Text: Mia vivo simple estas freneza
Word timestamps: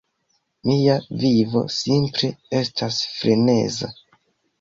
Mia 0.69 0.93
vivo 1.23 1.61
simple 1.75 2.31
estas 2.61 2.97
freneza 3.19 3.91